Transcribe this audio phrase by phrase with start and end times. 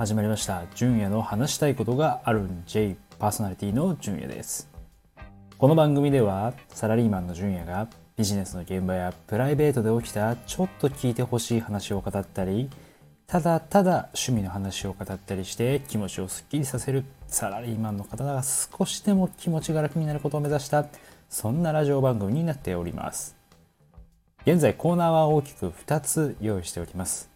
[0.00, 0.62] 始まりました。
[0.74, 2.62] 純也の話したいことがあるん。
[2.64, 4.66] J パーソナリティの純也です。
[5.58, 12.70] この番組ではサラリーマンの純也がビジネスの現場やプライベートで起きたちょっと聞いてほしい話を語ったり
[13.26, 20.86] ただただ趣味の話を語ったりして気持ちをすっきりさせるサラリーマンの方が少しでも気持ちが楽になることを目指した
[21.28, 23.36] そんなラジオ番組になっております。
[24.46, 27.29] 現在コーナーは大きく2つ用意しております。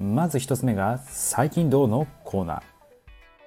[0.00, 2.62] まず1つ目が最近どうのコーナー。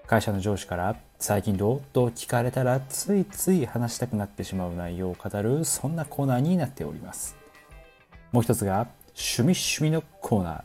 [0.06, 7.36] 会社の上司から最近どうと聞かれたらついつい話したくなってしまう内容を語るそんなコーナーになっております。
[8.32, 10.64] もう一つが趣味趣味のコーナー。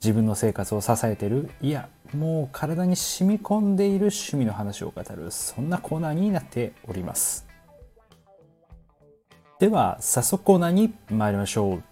[0.00, 1.50] 自分の生活を支えてる。
[1.60, 7.48] いやもう体に染み込んでいる趣味の話を語るそんなコーナーになっております。
[9.58, 11.82] では早速コーナーに参りましょう。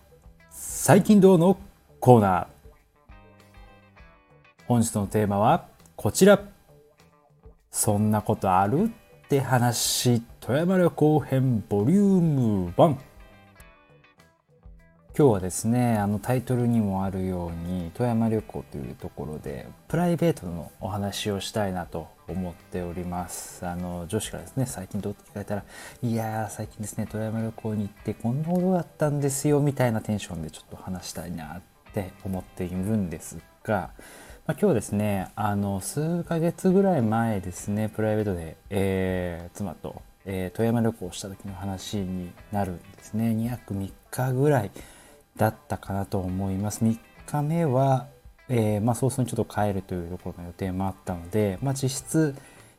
[0.51, 1.59] 最近どうの
[1.99, 2.58] コーナー。
[4.69, 5.65] 本日のテーマは
[5.97, 6.39] こちら。
[7.71, 8.91] そんなことある
[9.25, 12.99] って話富山旅行編ボリューム1今
[15.17, 23.67] 日はですねあのタイトルにもあるように富山旅行というところでプライベートのお話をしたいなと思っております。
[23.67, 25.65] あの女子からですね最近どうって聞かれたら
[26.03, 31.63] いやー最近ですね富山旅行に行ってこんなことだったんですよみたいなテンションでちょっと話したいなっ
[31.95, 33.93] て思っているんですが、
[34.49, 44.71] まあ、今日ですねあの数ヶ月ぐらい前ですねプライベートで、えー、妻と、えー、富山旅行した時の話になるんですね2泊3日ぐらい
[45.37, 46.83] だったかなと思います。
[46.83, 48.07] 3日目は、
[48.49, 52.35] えー、まあ、早々にちょっと帰るというところの予定もあったので、まあ、実質、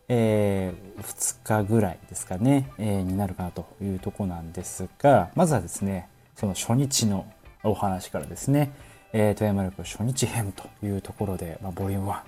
[0.09, 7.31] え、2日ぐらいですかね、え、になるかなというとこなんですが、まずはですね、その初日の
[7.63, 8.71] お話からですね、
[9.13, 12.19] えー、富山旅行初日編というところで、まあ、ボリューム1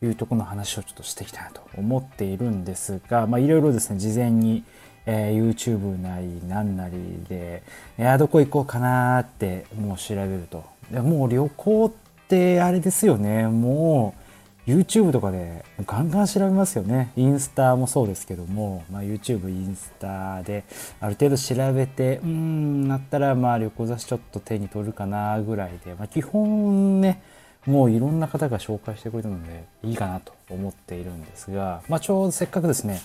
[0.00, 4.64] というところの話をちょっとしていきたいなと思っているんですが、まあ、いろいろですね、事前に、
[5.06, 6.94] えー、YouTube なり何なり
[7.28, 7.62] で、
[7.98, 10.64] いや、どこ行こうかなってもう調べると。
[10.92, 11.90] もう旅行っ
[12.28, 13.48] てあれですよね。
[13.48, 14.23] もう
[14.66, 17.12] YouTube とかでガンガン調べますよね。
[17.16, 20.64] インスタもそうですけども、まあ、YouTube、インスタで
[21.00, 27.22] ある程度調べて、うん、なったらまあ旅行雑誌ちょっと手に取るかなぐらいで、まあ、基本ね、
[27.66, 33.00] もういろんな方が紹介してくれたのでいいかなと思っているんですが、まあ、ちょうどせっかくですね、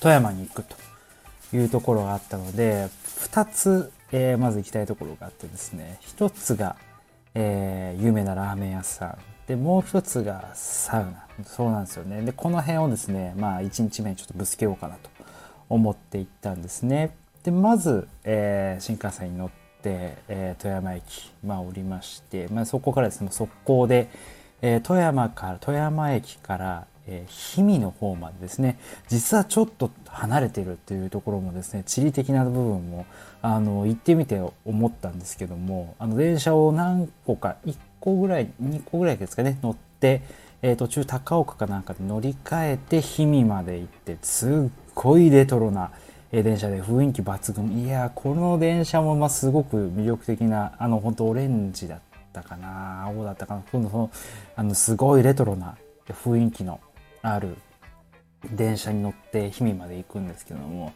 [0.00, 0.76] 富山に行くと
[1.56, 2.88] いうところがあったので、
[3.32, 6.76] 2つ、えー、まず行きたいところがあってですね、1つが、
[7.34, 9.29] えー、有名なラーメン屋さん。
[9.50, 11.26] で、もう1つがサウナ。
[11.44, 12.22] そうなんですよね。
[12.22, 15.10] で、この辺をですね、まあ1日目にちょっとぶつけようかなと
[15.68, 17.16] 思って行ったんですね。
[17.42, 19.48] で、まず、えー、新幹線に乗っ
[19.82, 24.08] て、えー、富山駅、まあ降りまして、まあそこからですね、速攻で、
[24.62, 28.78] えー、富山から、富山駅から、えー、氷見の方までですね。
[29.08, 33.04] 実はちょっと離れてるっていうところもですね地理的な部分も
[33.42, 40.22] あの行ってみて思ったんですけどもあの電車を何個か1個ぐらい2個ぐらいですかね乗って、
[40.62, 44.52] えー、途中高岡かなんかで乗り換えて氷見まで行ってすっ
[44.94, 45.90] ごいレトロな
[46.30, 47.84] 電車で雰囲気抜群。
[47.84, 52.00] いやこの電車もまあすごく魅力的なあの本当オレンジだっ
[52.32, 54.10] たかな青だったかな今度その
[54.54, 55.76] あのすごいレトロな
[56.06, 56.78] 雰囲気の
[57.22, 57.56] ある
[58.52, 60.92] 電車に乗って氷見まで行くんですけども、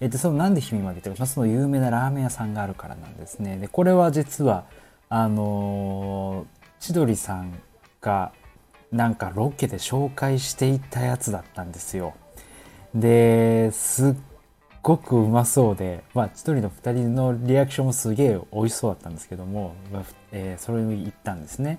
[0.00, 3.58] えっと、そのなんで氷見まで行ったか、その有名なラーメン屋さんがあるからなんですね。
[3.58, 4.64] で、これは実は、
[5.08, 7.52] あのー、千鳥さん
[8.00, 8.32] が
[8.90, 12.14] なんかロケで紹介していたやつだったんですよ。
[12.94, 14.14] で、すっ
[14.82, 19.74] ごくうまそうで、まあ、千鳥の2人のリアクションもすげえ美味しそうだったんですけども、
[20.32, 21.78] えー、それに行ったんですね。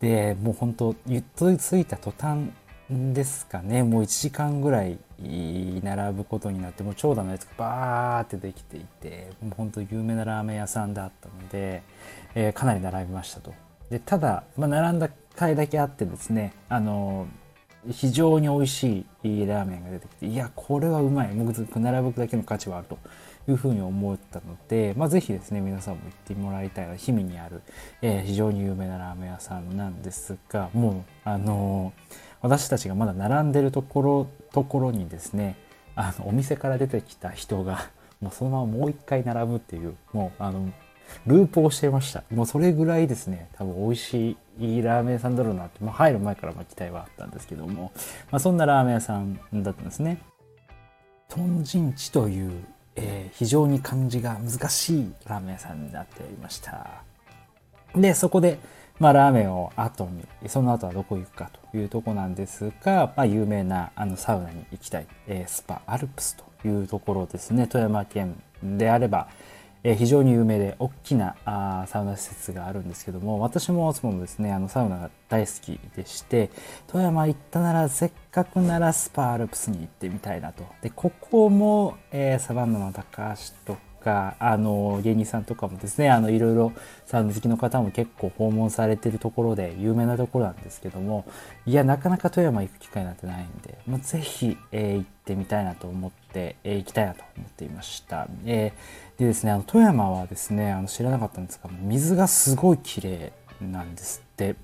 [0.00, 2.50] で、もう本当、ゆっとついた途端、
[2.90, 3.82] ですかね。
[3.82, 11.82] もう1時間ぐらい並ぶことになってもう長蛇のやつがバーってできていてもう本当有名なラーメン屋さんだったので、
[12.34, 13.54] えー、かなり並びましたと。
[13.90, 17.26] でただ、まあ、並んだ回だけあってですねあの
[17.90, 21.34] 非常に美味しいラーメンが出てきていやこれはうまい。
[21.34, 22.98] もう並ぶだけの価値はあると。
[23.46, 27.60] いうふうに思ったので、まあ、ぜひですね皆さんも行ってもらいたいのは氷見にある、
[28.00, 35.56] えー、非常に有名なラーメン屋さんなんですがもうあのー私たちがまだ並んでるところところにですね
[35.96, 37.88] あのお店から出てきた人が
[38.20, 40.70] もうそのままもう一回並ぶっていうもうあの
[41.26, 42.22] ループをしていました。
[42.30, 47.92] もうそれぐらいですね多分美味しいラーメン屋さんだろうなって、まあ、入る前からま期待はあったんですけども、
[48.30, 50.18] まあ、そんなラーメン屋さんだったんですね。
[51.30, 52.52] 豚陣地という、
[52.96, 57.02] えー、非常に漢字が難しいラーメン屋さんになっておりました。
[57.94, 58.58] でそこで
[59.00, 60.08] まあ、ラーメンを後
[60.42, 67.66] にその後はどこ行くかというとこなんですが、まあ、有名なあのサウナに行きたい、えー、スパアルプスというところですね。
[67.66, 69.28] 富山県であれば、
[69.86, 76.50] え非常に有名で大きなあサウナ施設があるんですけども私もいつもですねあのサウナが大好きでして
[76.86, 80.64] 富山行ったならせっかくならスパアルプスに行ってみたいなと。
[80.80, 86.72] でここも、えー、サバンナの高橋とかあの芸人さんとかもですねあのいろいろ
[87.06, 91.24] サウナ好きの方も結構訪問されてるところで有名なところなんですけども
[91.64, 98.28] いやなかなか富山行く機会なんてないんでもうぜひ、えー、行ってみたいなと思って、えー、行きたいなと思っていました。
[98.44, 104.54] えー、でですねあの富山はですねあの知らなかったんですが水がすごい綺麗なんですって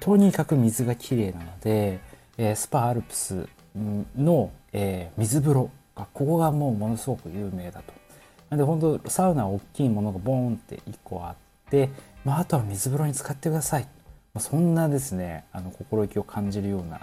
[0.00, 2.00] とにかく水が綺麗なので、
[2.36, 3.48] えー、スパアルプス
[4.16, 7.92] の、えー、水風呂ここがもうものすごく有名だと
[8.50, 11.34] なんで本当サウナ大きいものがボーンって1個あっ
[11.70, 11.90] て、
[12.24, 13.88] まあ、あとは水風呂に使ってください。
[14.38, 17.00] そんなですね、あの心意気を感じるような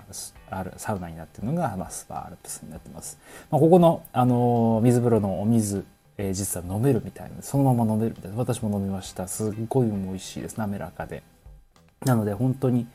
[0.49, 3.17] あるサウナになっているのが、まあ、スパーアルプスになっています。
[3.49, 5.85] まあ、ここの、あの水風呂のお水、
[6.17, 9.27] えー、実は飲めるみたいなそのまま飲めるみたいな私も飲みました。
[9.27, 10.57] すっごい美味しいです。
[10.57, 11.23] 滑らかで。
[12.05, 12.87] なので本当に、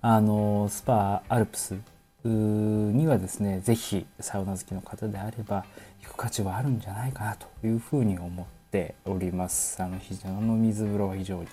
[0.00, 1.76] あのスパーアルプス
[2.24, 5.66] にはですね、ぜひサウナ好きの方であれば
[6.04, 9.82] 行く価値はあるんじゃないかなというふうに思っております。
[9.82, 11.48] あの非常の水風呂は非常に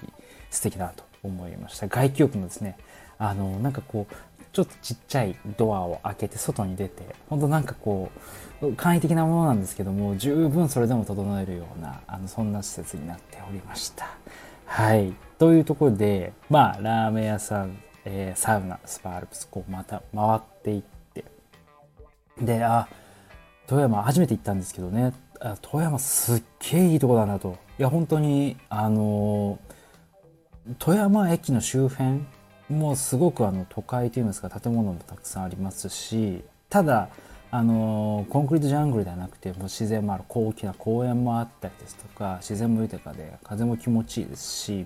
[0.49, 1.87] 素敵だと思いました。
[1.87, 2.77] 外気浴もですね、
[3.17, 4.13] あのなんかこう
[4.51, 8.11] ちょっとちっちゃいドアを開けて外に出て、本当なんかこ
[8.61, 14.07] う簡易的なものなんですけども、十分それでも整えるようなあのそんな施設になっておりました。
[14.65, 15.13] はい。
[15.37, 20.81] というところで、まあラーメン屋さんえー、サウナスパアルプスこうまた回っていっ
[21.13, 21.23] て
[22.41, 22.87] であ
[23.71, 25.13] 富山初めて行ったんですけどね。
[25.61, 27.57] 富山すっげえいいとこだなと。
[27.79, 29.59] いや本当にあの
[30.77, 32.25] 富山駅の周辺
[32.67, 37.07] もすごくあの都会といいますか建物もたくさんありますしただ
[37.49, 44.85] あのコンクリートジャングルではなくてもう自然もある大きな公園もあったりですとか自然も豊かで風も気持ちいいですし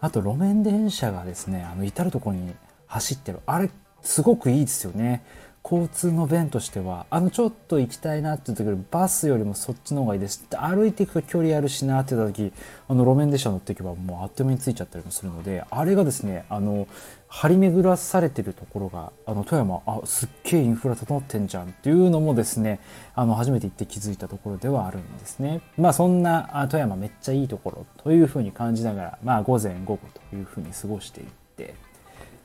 [0.00, 2.56] あと路面電車がですねあの至る所に
[2.88, 3.38] 走ってる。
[3.46, 3.70] あれ
[4.02, 5.24] すごくいいですよね。
[5.68, 10.46] 交通の便としてはあのちょっと行きたいなって言ってバスよりもそっちの方がいいです。
[10.56, 12.52] 歩いていくと距離あるしなって言った時
[12.86, 16.86] あの路面電車乗っていけばもうあっという間に着いちゃったりもするのであれがですねあの
[17.26, 22.78] 張り巡らされてるところがあの富山あすっげえインフラ整ってんじゃんっていうのもですね
[23.16, 25.62] あの初めて行って気づいたところではあるんですね。
[25.76, 31.26] まあそんな富山めっちゃいいところというふうに感じながらまあ午前午後というふうに過ごしていっ
[31.56, 31.74] て。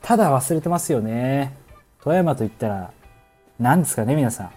[0.02, 1.54] ただ忘れてますよね。
[2.02, 2.92] 富山といったら
[3.58, 4.50] 何ですかね、皆さん。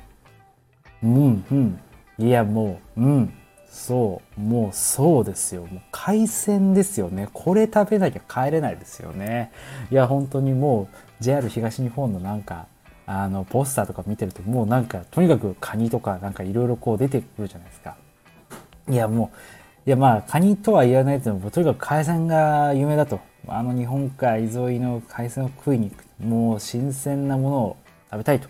[1.03, 1.79] うん、うん。
[2.17, 3.33] いや、もう、うん。
[3.69, 5.65] そう、もうそうですよ。
[5.65, 7.27] もう海鮮ですよね。
[7.33, 9.51] これ食べなきゃ帰れないですよね。
[9.91, 10.87] いや、本当にもう
[11.19, 12.67] JR 東日本のなんか、
[13.05, 17.97] あの、ポスターとか見てると、もうなんか、とにかくカニとかなんかいろいろこう出てくるじゃないですか。
[18.89, 19.31] いや、も
[19.85, 23.19] う、いや、まあ、カニとは言わないけども、とにかく海鮮が有名だと。
[23.47, 26.05] あの日本海沿いの海鮮を食いに行く。
[26.23, 27.77] もう新鮮なものを
[28.09, 28.49] 食べたいと。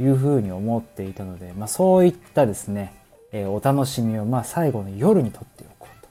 [0.00, 2.94] いうふうに思っていたので、まあ、そういったですね、
[3.32, 6.08] えー、お楽しみをまあ最後の夜にとっておこうと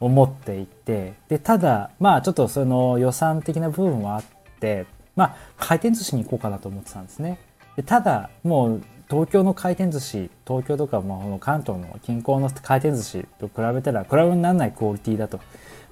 [0.00, 4.24] 思っていてでただまあちょっとその予算的な部分はあっ
[4.60, 7.38] てまあ回転寿司に行こうかなと思ってたんですね。
[7.76, 15.40] でただもう東京の回転寿司東京とかも関東の近郊の回転寿司と比べたら比べにならないクオリティだと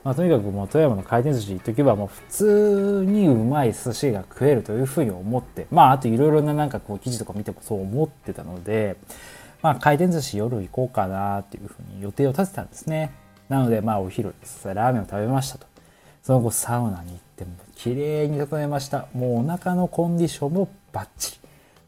[0.04, 8.96] まあ、とにかくもう富山の回転寿司行っとけばもう普通にうまい寿司が食えるというふうに思ってまああといろいろななんかこう記事とか見てもそう思ってたので
[9.60, 13.12] まあ回転寿司夜行こうかなっていうふうに予定を立てたんですね。
[13.48, 14.72] なのでまあお昼です。
[14.72, 15.66] ラーメンを食べましたと。
[16.22, 19.08] その後サウナに行っても綺麗に整えました。
[19.14, 21.38] もうお腹のコンディションもバッチリ。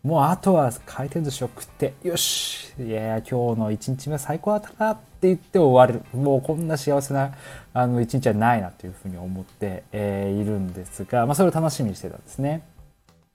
[0.03, 2.73] もうあとは回転寿司を食って、よし。
[2.79, 5.10] いや今日の一日目最高だったな。
[5.21, 6.03] って言って終わる。
[6.19, 7.35] もうこんな幸せな
[7.75, 12.63] あの一日はないなというふうに思って、えー、いるんですが、まあそれを楽しみにしてたんですね。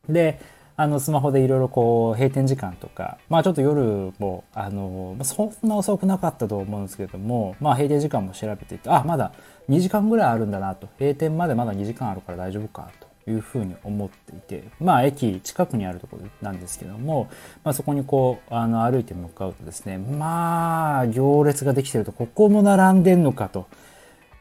[0.10, 0.40] で、
[0.78, 9.32] あのスマホでいろいろこう閉店時間とか、まあちょっと夜も、あの、そんな遅くなかったと思うんですけれども、まあ閉店時間も調べていて、あ、まだ
[9.70, 10.90] 2時間ぐらいあるんだなと。
[11.00, 13.08] 閉店までまだ2時間あるから大丈夫かと。
[13.28, 17.30] いうふうに思っていてまあ駅近くにあるところなんですけども、
[17.64, 23.68] まあ、そこにこうあの歩いて向かうとですねまあ行列ができてるとここも並んでんのかと。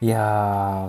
[0.05, 0.19] いや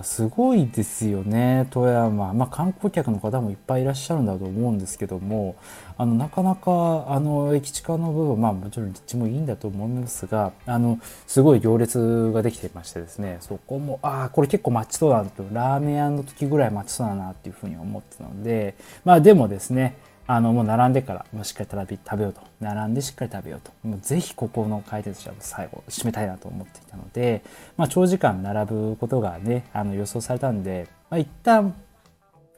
[0.01, 2.35] ー、すごいですよね、富山。
[2.35, 5.55] まあ、観光客の方もいっぱいいらっしゃるんだと思うんですけども、
[5.97, 19.97] あの、なかなか、あの、駅地下の部分、まあ、もちろん立地もいいんだと思いますが、あの、すごい行列ができていましてですね、そこも、ああ、これ結構待ちそうだなと、ラーメン屋の時ぐらい待ちそうだなっていうふうに思ってたので、まあ、でもですね、
[20.27, 22.41] あの、もう並んでから、もうしっかり食べ食べようと。
[22.59, 23.71] 並んでしっかり食べようと。
[23.87, 27.43] もうぜひここの回転寿司は最後、締めたいなと思っていたので、
[27.77, 31.73] まあ、長時間並ぶことがね、あの、予想されたんで、まあ、一旦、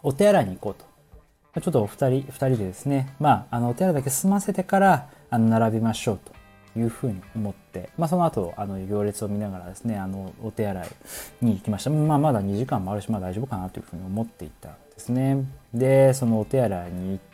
[0.02, 0.84] お手洗いに行こう
[1.54, 1.62] と。
[1.62, 6.20] ちょっとお二人、二人でですね、まあ、あの、お手洗いだけ済ませてから、あの、並びましょう
[6.74, 10.88] というふうに思って、まあ、その後、あの、行列を見ながらですね、あの、お手洗い
[11.42, 11.92] に行きました。
[11.92, 15.46] まあ、まだ2時間もあるし、まあ大丈夫かなというふうに思っていたんですね。
[15.72, 17.29] で、そのお手洗いに行って、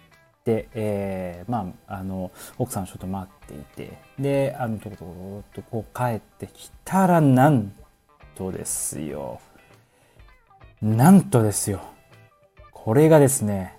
[0.52, 7.74] えー、まあ、あの、奥さんちょっと待っていて、で、あの、とこととこう帰ってきたら、なん
[8.36, 9.40] とですよ。
[10.82, 11.82] なんとですよ。
[12.72, 13.76] これがですね、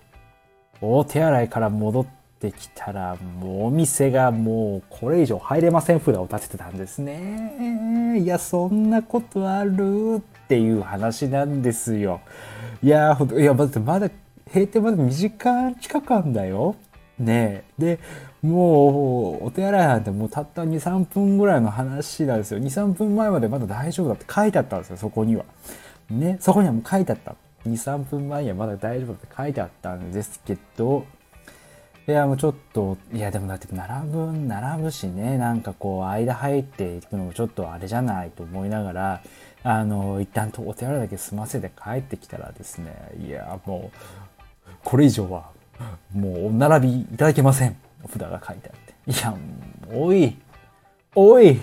[0.81, 2.05] お手洗いから戻っ
[2.39, 8.19] てきたら、もうお店がもうこれ以上入れません札を立ててたんですね。
[8.19, 12.19] いや、そんなことあるっていう話なんですよ。
[12.83, 14.09] いや、ほんと、いや、まだ、まだ
[14.53, 16.75] 閉店まで2時間近くあんだよ。
[17.19, 17.99] ねで、
[18.43, 22.59] もう、お手洗いなんてもうたった2、3分ぐらいの話なんですよ。
[22.59, 25.45] 2、3分前までまだ大丈夫だって書いてあったんですよ、そこには。
[26.09, 27.35] ね、そこにはもう書いてあった。
[27.65, 31.05] 2、3分前にはまだ大丈夫だって書いてあったんですけど、
[32.07, 39.21] いや、もうちょっと、いや、でもだって並ぶ、並ぶしね、なんかこう、間入っていくのもちょっとあれじゃないと思いながら、
[39.63, 43.97] あの、一旦とお手洗いだけ済ませて帰ってきたらですね、いや、もう、
[44.87, 45.51] これ以上は
[46.13, 47.75] もうお並びいただけません。
[48.09, 49.11] 札が書いてあって。
[49.11, 49.35] いや、
[49.93, 50.37] おい、
[51.13, 51.59] おい、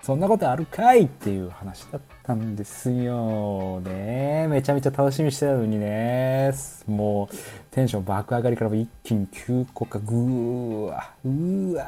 [0.00, 3.80] そんなことあるかいっていう話だったんですよ。
[3.80, 6.52] ねめちゃめちゃ楽しみしてたのにね。
[6.86, 7.36] もう、
[7.72, 11.84] テンション爆上がりから一気に急降下、ぐーわ、うーわ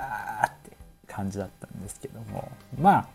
[0.47, 2.51] ーって感じだったんですけども。
[2.77, 3.09] まあ、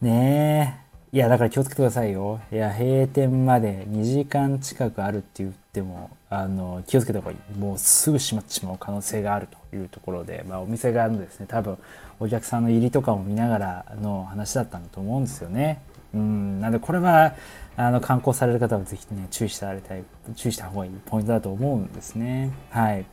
[0.00, 0.89] ねえ。
[1.12, 2.40] いや、だから気をつけてくださいよ。
[2.52, 7.58] いや、閉店まで2時間近くあるって言っても、あの、気をつけた方がいい。
[7.58, 11.78] もうすぐ閉まってしまう可能性があるというところで、まあ、お店側のですね、多分、
[12.20, 15.82] お客さんの入りとかも見ながらの話だったんだと思うんですよね。
[16.14, 17.34] うん、なんでこれは、
[17.76, 20.04] あの、観光される方はぜひね、注意してられたい、
[20.36, 22.52] 注意した方がいいポイントだと思うんですね。
[22.70, 23.04] はい。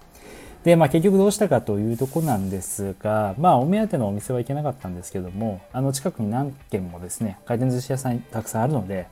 [0.63, 9.07] で、まあ結局どうしたかというとこなんですが、まあお目当てのお店は行けなかったんですけども、あの近くに何軒もですね、回転寿司屋さんたくさんあるので、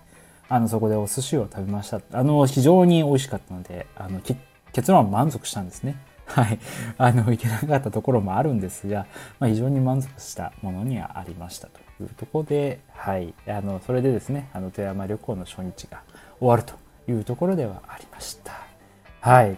[0.50, 2.02] あのそこでお寿司を食べました。
[2.12, 5.96] あの非常に美味しかったので、あの結論は満足したんですね。
[6.26, 6.60] はい。
[6.98, 9.06] あの、行けなかったところもあるんですが、
[9.40, 13.34] まあ、非常に満足したものにはありましたというところで、はい。
[13.48, 16.02] あの、それでですね、あの、富山旅行の初日が
[16.40, 16.74] 終わると
[17.10, 18.54] いうところではありました。
[19.22, 19.58] はい。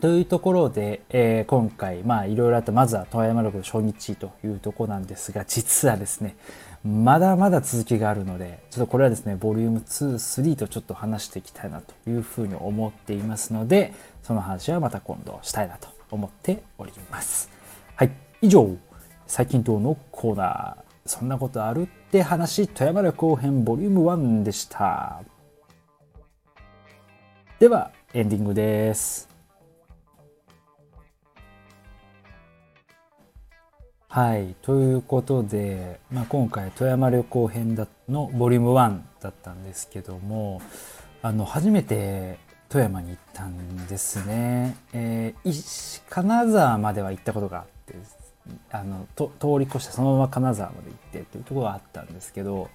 [0.00, 6.36] というところで、えー、今回、まあいろいろあったまずは富山旅行初日というとこなんですが、実はですね、
[6.84, 17.50] まだまだ続きがあるので、ちょっとこれはですね、ボリューム2、3とちょっと話していきたいなというふうに思っていますので、その話はまた今度したいなと思っております。
[17.96, 18.12] はい。
[18.42, 18.76] 以上、
[19.26, 25.22] 最近どうのコーナー、そんなことあるって話、富山旅行編ボリューム1でした。
[27.58, 29.35] では、エンディングです。
[34.16, 34.54] はい。
[34.62, 40.62] ということで、まあ、今回富山旅行編だのボリューム1だったんですけども、
[41.20, 42.38] あの、初めて
[42.70, 44.74] 富山に行ったんですね。
[44.94, 47.94] えー、金沢までは行ったことがあって、
[48.70, 52.70] あの、と通り越してそのまま金沢まで行ってっていうところがあったんですけど、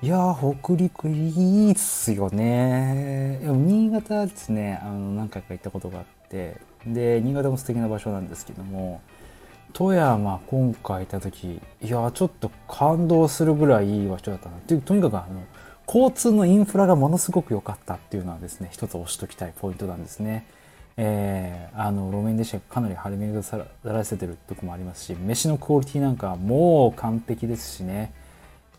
[0.00, 3.38] いやー、北陸いいっすよね。
[3.42, 6.56] でも新潟ですね、あの、何回か行ったことがあって、
[6.86, 9.02] で、新潟も素敵な場所なんですけども、
[9.72, 14.82] 富山今回行った時いやちょっと感動するぐらいいい場所だったなっていう。
[14.82, 15.42] とにかくあの
[15.86, 20.46] 交通のインフラがものすごく良かったっていうのはですね一つ押しときたいポイントなんですね。
[20.96, 23.42] えー、あの路面電車がかなり張り巡
[23.84, 28.12] らせてるとこもありますし飯のクオリティなんかもう完璧ですしね。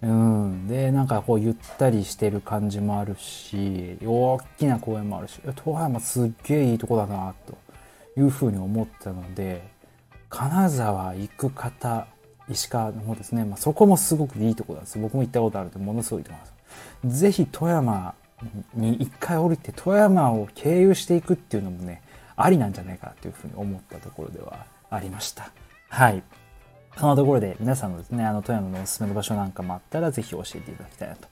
[0.02, 0.68] うん。
[0.68, 7.58] でなんかこうゆったりしてる感じもあるし大きな公園もあるし富山すっげえいいとこだなと
[8.20, 9.64] いうふうに思ったので
[10.32, 12.08] 金沢行く方
[12.50, 14.98] 石川の方ですね、まあ、そこもすごくいいとこなんです。
[14.98, 16.54] 僕も行ったことあるってものすごいと思います。
[17.20, 18.16] 是非富山
[18.74, 22.02] に一回降りて富山を経由していくっていうのもね
[22.36, 25.52] ありなんじゃないかなというふうに思ったところではありました。
[25.90, 26.24] はい。
[26.98, 31.28] そのところで皆さんのですねあの富山のおすすめの場所なんかもあったら是非教えていただきたいなと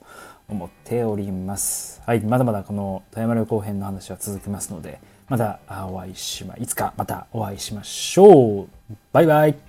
[0.49, 2.01] 思っております。
[2.05, 2.21] はい。
[2.21, 4.99] まだまだこの富山旅行編の話は続きますので
[5.29, 8.67] またお会いしま、いつかまたお会いしましょう。
[9.11, 9.68] バイバイ。